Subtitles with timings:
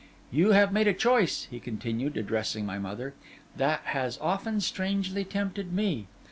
[0.31, 3.13] 'You have made a choice,' he continued, addressing my mother,
[3.57, 6.07] 'that has often strangely tempted me.